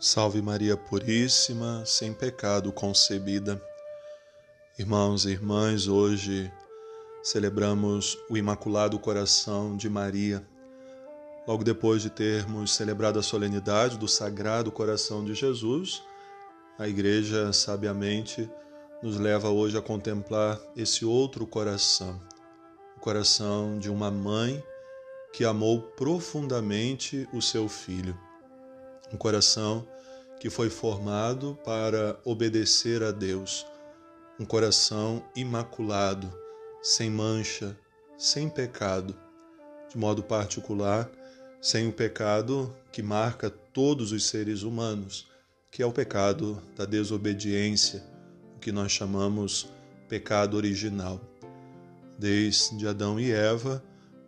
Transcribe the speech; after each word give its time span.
Salve 0.00 0.40
Maria 0.40 0.76
Puríssima, 0.76 1.82
sem 1.84 2.14
pecado 2.14 2.70
concebida. 2.70 3.60
Irmãos 4.78 5.26
e 5.26 5.30
irmãs, 5.30 5.88
hoje 5.88 6.52
celebramos 7.20 8.16
o 8.30 8.36
Imaculado 8.36 8.96
Coração 9.00 9.76
de 9.76 9.90
Maria. 9.90 10.46
Logo 11.48 11.64
depois 11.64 12.00
de 12.00 12.10
termos 12.10 12.76
celebrado 12.76 13.18
a 13.18 13.24
solenidade 13.24 13.98
do 13.98 14.06
Sagrado 14.06 14.70
Coração 14.70 15.24
de 15.24 15.34
Jesus, 15.34 16.00
a 16.78 16.86
Igreja 16.86 17.52
sabiamente 17.52 18.48
nos 19.02 19.16
leva 19.16 19.48
hoje 19.48 19.76
a 19.76 19.82
contemplar 19.82 20.60
esse 20.76 21.04
outro 21.04 21.44
coração, 21.44 22.22
o 22.96 23.00
coração 23.00 23.80
de 23.80 23.90
uma 23.90 24.12
mãe 24.12 24.62
que 25.32 25.44
amou 25.44 25.82
profundamente 25.82 27.28
o 27.32 27.42
seu 27.42 27.68
filho 27.68 28.16
um 29.12 29.16
coração 29.16 29.86
que 30.38 30.48
foi 30.48 30.70
formado 30.70 31.58
para 31.64 32.18
obedecer 32.24 33.02
a 33.02 33.10
Deus, 33.10 33.66
um 34.38 34.44
coração 34.44 35.24
imaculado, 35.34 36.32
sem 36.82 37.10
mancha, 37.10 37.76
sem 38.16 38.48
pecado, 38.48 39.16
de 39.90 39.98
modo 39.98 40.22
particular, 40.22 41.10
sem 41.60 41.88
o 41.88 41.92
pecado 41.92 42.74
que 42.92 43.02
marca 43.02 43.50
todos 43.50 44.12
os 44.12 44.26
seres 44.26 44.62
humanos, 44.62 45.26
que 45.70 45.82
é 45.82 45.86
o 45.86 45.92
pecado 45.92 46.62
da 46.76 46.84
desobediência, 46.84 48.04
o 48.56 48.60
que 48.60 48.70
nós 48.70 48.92
chamamos 48.92 49.66
pecado 50.08 50.56
original. 50.56 51.20
Desde 52.16 52.86
Adão 52.86 53.18
e 53.18 53.30
Eva, 53.32 53.82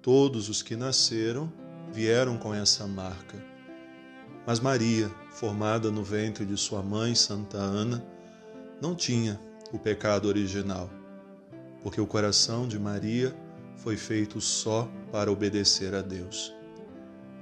todos 0.00 0.48
os 0.48 0.62
que 0.62 0.76
nasceram 0.76 1.52
vieram 1.92 2.38
com 2.38 2.54
essa 2.54 2.86
marca 2.86 3.55
mas 4.46 4.60
Maria, 4.60 5.10
formada 5.30 5.90
no 5.90 6.04
ventre 6.04 6.46
de 6.46 6.56
sua 6.56 6.82
mãe, 6.82 7.14
Santa 7.14 7.58
Ana, 7.58 8.02
não 8.80 8.94
tinha 8.94 9.40
o 9.72 9.78
pecado 9.78 10.28
original, 10.28 10.88
porque 11.82 12.00
o 12.00 12.06
coração 12.06 12.68
de 12.68 12.78
Maria 12.78 13.34
foi 13.76 13.96
feito 13.96 14.40
só 14.40 14.88
para 15.10 15.32
obedecer 15.32 15.94
a 15.94 16.00
Deus. 16.00 16.54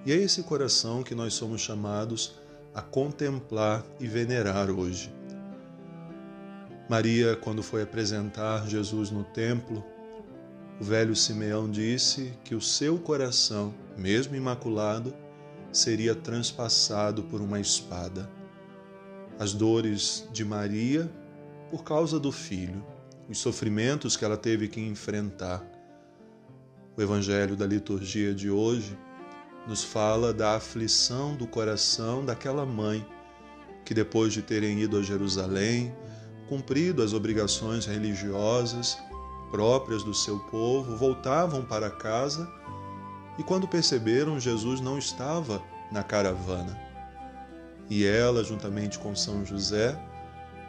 E 0.06 0.12
é 0.12 0.16
esse 0.16 0.42
coração 0.42 1.02
que 1.02 1.14
nós 1.14 1.34
somos 1.34 1.61
chamados 1.61 2.34
a 2.74 2.83
contemplar 2.83 3.84
e 4.00 4.06
venerar 4.06 4.70
hoje. 4.70 5.12
Maria, 6.89 7.36
quando 7.36 7.62
foi 7.62 7.83
apresentar 7.83 8.66
Jesus 8.66 9.11
no 9.11 9.24
templo, 9.24 9.84
o 10.80 10.84
velho 10.84 11.14
Simeão 11.14 11.70
disse 11.70 12.33
que 12.44 12.55
o 12.55 12.61
seu 12.61 12.98
coração, 12.98 13.74
mesmo 13.96 14.34
imaculado, 14.34 15.14
seria 15.75 16.14
transpassado 16.14 17.25
por 17.25 17.41
uma 17.41 17.61
espada. 17.61 18.30
As 19.39 19.53
dores 19.53 20.27
de 20.33 20.44
Maria 20.44 21.11
por 21.70 21.83
causa 21.83 22.20
do 22.20 22.30
filho, 22.30 22.84
os 23.28 23.39
sofrimentos 23.39 24.17
que 24.17 24.25
ela 24.25 24.36
teve 24.36 24.69
que 24.69 24.80
enfrentar. 24.80 25.64
O 26.97 27.02
evangelho 27.02 27.56
da 27.56 27.67
liturgia 27.67 28.33
de 28.33 28.48
hoje 28.48 28.97
nos 29.67 29.83
fala 29.83 30.33
da 30.33 30.55
aflição 30.55 31.34
do 31.34 31.47
coração 31.47 32.25
daquela 32.25 32.64
mãe 32.64 33.05
que, 33.84 33.92
depois 33.92 34.33
de 34.33 34.42
terem 34.42 34.80
ido 34.80 34.98
a 34.98 35.02
Jerusalém, 35.02 35.92
cumprido 36.48 37.02
as 37.02 37.12
obrigações 37.12 37.86
religiosas 37.86 38.97
próprias 39.50 40.05
do 40.05 40.14
seu 40.14 40.39
povo, 40.39 40.97
voltavam 40.97 41.64
para 41.64 41.91
casa 41.91 42.48
e 43.38 43.42
quando 43.42 43.66
perceberam, 43.66 44.38
Jesus 44.38 44.80
não 44.80 44.98
estava 44.98 45.62
na 45.90 46.02
caravana. 46.02 46.78
E 47.90 48.04
ela, 48.04 48.42
juntamente 48.42 48.98
com 48.98 49.14
São 49.14 49.44
José, 49.44 49.98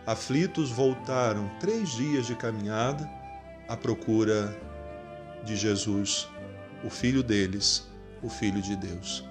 aflitos, 0.05 0.71
voltaram 0.71 1.49
três 1.59 1.91
dias 1.91 2.25
de 2.25 2.36
caminhada 2.36 3.09
à 3.67 3.77
procura 3.77 4.55
de 5.43 5.55
Jesus, 5.55 6.27
o 6.83 6.89
filho 6.89 7.23
deles, 7.23 7.87
o 8.21 8.30
filho 8.30 8.61
de 8.61 8.75
Deus. 8.75 9.23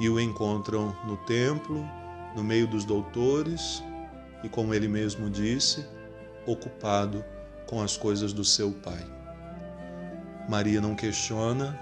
E 0.00 0.08
o 0.08 0.18
encontram 0.18 0.96
no 1.04 1.16
templo, 1.18 1.86
no 2.34 2.42
meio 2.42 2.66
dos 2.66 2.84
doutores, 2.84 3.82
e 4.42 4.48
como 4.48 4.74
ele 4.74 4.88
mesmo 4.88 5.30
disse, 5.30 5.86
ocupado 6.46 7.24
com 7.66 7.82
as 7.82 7.96
coisas 7.96 8.32
do 8.32 8.44
seu 8.44 8.72
pai. 8.72 9.04
Maria 10.48 10.80
não 10.80 10.94
questiona, 10.94 11.78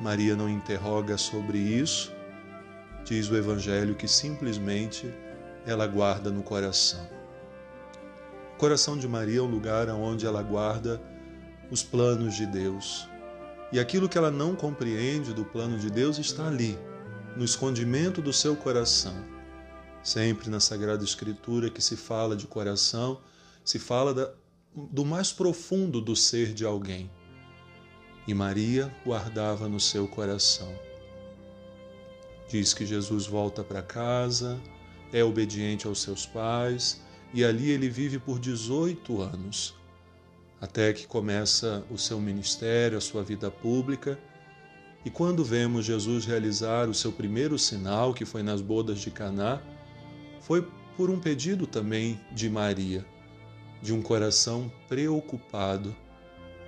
Maria 0.00 0.36
não 0.36 0.48
interroga 0.48 1.16
sobre 1.16 1.58
isso, 1.58 2.12
diz 3.04 3.30
o 3.30 3.36
Evangelho 3.36 3.94
que 3.94 4.06
simplesmente 4.06 5.12
ela 5.64 5.86
guarda 5.86 6.30
no 6.30 6.42
coração. 6.42 7.08
O 8.54 8.58
coração 8.58 8.98
de 8.98 9.08
Maria 9.08 9.38
é 9.38 9.42
um 9.42 9.50
lugar 9.50 9.88
onde 9.88 10.26
ela 10.26 10.42
guarda 10.42 11.00
os 11.70 11.82
planos 11.82 12.34
de 12.34 12.46
Deus. 12.46 13.08
E 13.72 13.80
aquilo 13.80 14.08
que 14.08 14.18
ela 14.18 14.30
não 14.30 14.54
compreende 14.54 15.32
do 15.32 15.44
plano 15.44 15.78
de 15.78 15.90
Deus 15.90 16.18
está 16.18 16.46
ali, 16.46 16.78
no 17.34 17.44
escondimento 17.44 18.20
do 18.20 18.32
seu 18.32 18.54
coração. 18.54 19.14
Sempre 20.02 20.50
na 20.50 20.60
Sagrada 20.60 21.02
Escritura 21.04 21.70
que 21.70 21.82
se 21.82 21.96
fala 21.96 22.36
de 22.36 22.46
coração, 22.46 23.20
se 23.64 23.78
fala 23.78 24.14
da, 24.14 24.30
do 24.74 25.04
mais 25.04 25.32
profundo 25.32 26.00
do 26.00 26.14
ser 26.14 26.52
de 26.52 26.64
alguém 26.64 27.10
e 28.26 28.34
Maria 28.34 28.92
guardava 29.04 29.68
no 29.68 29.78
seu 29.78 30.08
coração. 30.08 30.74
Diz 32.48 32.74
que 32.74 32.84
Jesus 32.84 33.26
volta 33.26 33.62
para 33.62 33.82
casa, 33.82 34.60
é 35.12 35.22
obediente 35.22 35.86
aos 35.86 36.02
seus 36.02 36.26
pais 36.26 37.00
e 37.32 37.44
ali 37.44 37.70
ele 37.70 37.88
vive 37.88 38.18
por 38.18 38.38
18 38.38 39.20
anos, 39.20 39.74
até 40.60 40.92
que 40.92 41.06
começa 41.06 41.84
o 41.90 41.98
seu 41.98 42.20
ministério, 42.20 42.98
a 42.98 43.00
sua 43.00 43.22
vida 43.22 43.50
pública. 43.50 44.18
E 45.04 45.10
quando 45.10 45.44
vemos 45.44 45.84
Jesus 45.84 46.24
realizar 46.24 46.88
o 46.88 46.94
seu 46.94 47.12
primeiro 47.12 47.58
sinal, 47.58 48.12
que 48.12 48.24
foi 48.24 48.42
nas 48.42 48.60
bodas 48.60 48.98
de 48.98 49.10
Caná, 49.10 49.60
foi 50.40 50.66
por 50.96 51.10
um 51.10 51.20
pedido 51.20 51.66
também 51.66 52.18
de 52.32 52.48
Maria, 52.48 53.04
de 53.82 53.92
um 53.92 54.00
coração 54.00 54.72
preocupado 54.88 55.94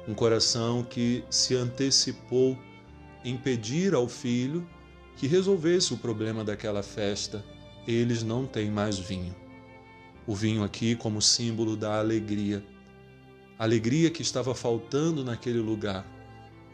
um 0.09 0.15
coração 0.15 0.83
que 0.83 1.23
se 1.29 1.55
antecipou 1.55 2.59
em 3.23 3.37
pedir 3.37 3.93
ao 3.93 4.09
filho 4.09 4.67
que 5.19 5.27
resolvesse 5.27 5.93
o 5.93 5.99
problema 5.99 6.43
daquela 6.43 6.83
festa. 6.83 7.45
Eles 7.87 8.23
não 8.23 8.47
têm 8.47 8.71
mais 8.71 8.99
vinho. 8.99 9.37
O 10.27 10.35
vinho 10.35 10.65
aqui 10.65 10.97
como 10.97 11.21
símbolo 11.21 11.77
da 11.77 11.99
alegria. 11.99 12.65
alegria 13.59 14.09
que 14.09 14.23
estava 14.23 14.55
faltando 14.55 15.23
naquele 15.23 15.59
lugar. 15.59 16.07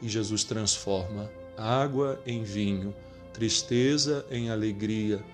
E 0.01 0.09
Jesus 0.09 0.45
transforma 0.45 1.29
água 1.57 2.23
em 2.27 2.45
vinho, 2.45 2.95
tristeza 3.33 4.25
em 4.31 4.51
alegria, 4.51 5.25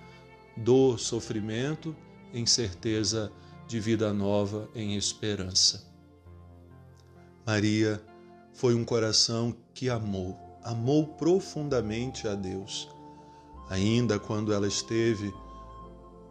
dor, 0.56 0.99
sofrimento 0.99 1.94
em 2.33 2.47
certeza 2.47 3.31
de 3.66 3.78
vida 3.78 4.12
nova, 4.12 4.69
em 4.75 4.97
esperança. 4.97 5.90
Maria 7.50 8.00
foi 8.53 8.77
um 8.77 8.84
coração 8.84 9.53
que 9.75 9.91
amou, 9.91 10.38
amou 10.62 11.05
profundamente 11.05 12.28
a 12.28 12.37
Deus. 12.37 12.88
Ainda 13.69 14.21
quando 14.21 14.53
ela 14.53 14.69
esteve 14.69 15.34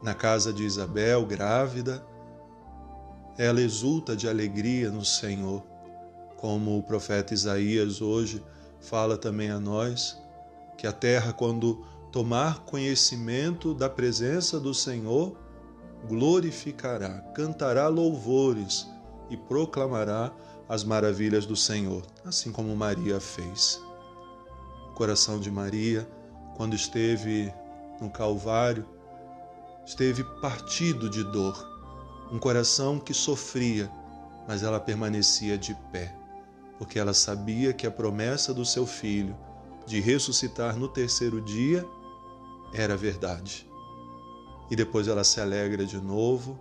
na 0.01 0.13
casa 0.13 0.53
de 0.53 0.63
Isabel, 0.63 1.25
grávida, 1.25 2.01
ela 3.37 3.59
exulta 3.59 4.15
de 4.15 4.29
alegria 4.29 4.89
no 4.91 5.03
Senhor, 5.03 5.61
como 6.37 6.77
o 6.77 6.83
profeta 6.83 7.33
Isaías 7.33 8.01
hoje 8.01 8.41
fala 8.79 9.17
também 9.17 9.49
a 9.49 9.59
nós, 9.59 10.17
que 10.77 10.87
a 10.87 10.93
terra, 10.93 11.33
quando 11.33 11.85
tomar 12.13 12.59
conhecimento 12.59 13.73
da 13.73 13.89
presença 13.89 14.57
do 14.57 14.73
Senhor, 14.73 15.35
glorificará, 16.07 17.19
cantará 17.35 17.89
louvores 17.89 18.87
e 19.29 19.35
proclamará 19.35 20.31
as 20.69 20.83
maravilhas 20.83 21.47
do 21.47 21.55
Senhor, 21.55 22.05
assim 22.23 22.51
como 22.51 22.75
Maria 22.75 23.19
fez. 23.19 23.81
O 24.91 24.93
coração 24.93 25.39
de 25.39 25.49
Maria, 25.49 26.07
quando 26.55 26.75
esteve 26.75 27.51
no 27.99 28.11
Calvário, 28.11 28.85
esteve 29.83 30.23
partido 30.39 31.09
de 31.09 31.23
dor, 31.23 31.67
um 32.31 32.37
coração 32.37 32.99
que 32.99 33.15
sofria, 33.15 33.91
mas 34.47 34.61
ela 34.61 34.79
permanecia 34.79 35.57
de 35.57 35.73
pé, 35.91 36.15
porque 36.77 36.99
ela 36.99 37.15
sabia 37.15 37.73
que 37.73 37.87
a 37.87 37.91
promessa 37.91 38.53
do 38.53 38.63
seu 38.63 38.85
filho 38.85 39.35
de 39.87 39.99
ressuscitar 39.99 40.77
no 40.77 40.87
terceiro 40.87 41.41
dia 41.41 41.83
era 42.71 42.95
verdade. 42.95 43.67
E 44.69 44.75
depois 44.75 45.07
ela 45.07 45.23
se 45.23 45.41
alegra 45.41 45.83
de 45.83 45.97
novo, 45.97 46.59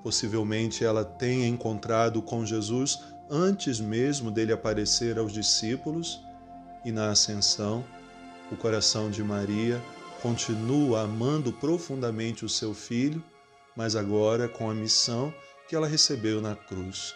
possivelmente 0.00 0.84
ela 0.84 1.04
tenha 1.04 1.48
encontrado 1.48 2.22
com 2.22 2.46
Jesus 2.46 2.96
antes 3.30 3.80
mesmo 3.80 4.30
dele 4.30 4.52
aparecer 4.52 5.18
aos 5.18 5.32
discípulos, 5.32 6.20
e 6.84 6.92
na 6.92 7.10
ascensão, 7.10 7.84
o 8.50 8.56
coração 8.56 9.10
de 9.10 9.22
Maria 9.22 9.82
continua 10.22 11.02
amando 11.02 11.52
profundamente 11.52 12.44
o 12.44 12.48
seu 12.48 12.74
filho, 12.74 13.22
mas 13.76 13.94
agora 13.94 14.48
com 14.48 14.70
a 14.70 14.74
missão 14.74 15.32
que 15.68 15.76
ela 15.76 15.86
recebeu 15.86 16.40
na 16.40 16.56
cruz. 16.56 17.14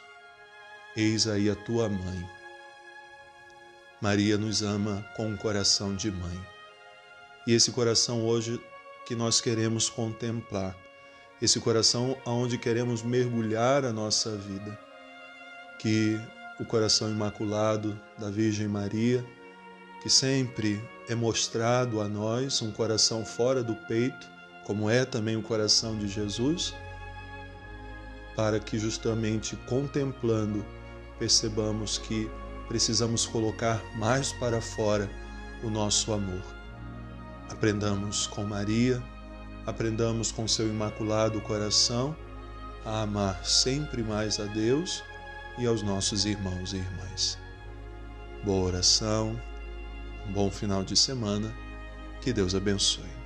Eis 0.96 1.26
aí 1.26 1.48
a 1.48 1.56
tua 1.56 1.88
mãe. 1.88 2.28
Maria 4.00 4.36
nos 4.36 4.62
ama 4.62 5.06
com 5.16 5.28
um 5.28 5.36
coração 5.36 5.96
de 5.96 6.10
mãe. 6.10 6.46
E 7.46 7.54
esse 7.54 7.70
coração 7.70 8.24
hoje 8.24 8.60
que 9.06 9.16
nós 9.16 9.40
queremos 9.40 9.88
contemplar, 9.88 10.76
esse 11.40 11.58
coração 11.60 12.16
aonde 12.24 12.58
queremos 12.58 13.02
mergulhar 13.02 13.84
a 13.84 13.92
nossa 13.92 14.36
vida. 14.36 14.78
Que 15.82 16.20
o 16.60 16.64
coração 16.64 17.10
imaculado 17.10 18.00
da 18.16 18.30
Virgem 18.30 18.68
Maria, 18.68 19.26
que 20.00 20.08
sempre 20.08 20.80
é 21.08 21.14
mostrado 21.14 22.00
a 22.00 22.08
nós 22.08 22.62
um 22.62 22.70
coração 22.70 23.24
fora 23.24 23.64
do 23.64 23.74
peito, 23.88 24.30
como 24.64 24.88
é 24.88 25.04
também 25.04 25.36
o 25.36 25.42
coração 25.42 25.98
de 25.98 26.06
Jesus, 26.06 26.72
para 28.36 28.60
que 28.60 28.78
justamente 28.78 29.56
contemplando 29.68 30.64
percebamos 31.18 31.98
que 31.98 32.30
precisamos 32.68 33.26
colocar 33.26 33.82
mais 33.96 34.32
para 34.34 34.60
fora 34.60 35.10
o 35.64 35.68
nosso 35.68 36.12
amor. 36.12 36.44
Aprendamos 37.50 38.28
com 38.28 38.44
Maria, 38.44 39.02
aprendamos 39.66 40.30
com 40.30 40.46
seu 40.46 40.68
imaculado 40.68 41.40
coração 41.40 42.16
a 42.84 43.02
amar 43.02 43.44
sempre 43.44 44.00
mais 44.04 44.38
a 44.38 44.44
Deus 44.44 45.02
e 45.58 45.66
aos 45.66 45.82
nossos 45.82 46.24
irmãos 46.24 46.72
e 46.72 46.76
irmãs. 46.76 47.38
Boa 48.44 48.66
oração, 48.66 49.40
um 50.28 50.32
bom 50.32 50.50
final 50.50 50.82
de 50.82 50.96
semana, 50.96 51.54
que 52.20 52.32
Deus 52.32 52.54
abençoe. 52.54 53.21